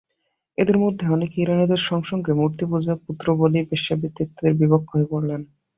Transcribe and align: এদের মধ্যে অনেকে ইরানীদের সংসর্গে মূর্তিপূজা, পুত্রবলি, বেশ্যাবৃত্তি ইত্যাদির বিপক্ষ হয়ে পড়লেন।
এদের 0.57 0.77
মধ্যে 0.77 1.05
অনেকে 1.07 1.35
ইরানীদের 1.39 1.81
সংসর্গে 1.89 2.31
মূর্তিপূজা, 2.33 2.93
পুত্রবলি, 3.05 3.59
বেশ্যাবৃত্তি 3.71 4.21
ইত্যাদির 4.23 4.59
বিপক্ষ 4.61 4.89
হয়ে 4.93 5.09
পড়লেন। 5.11 5.41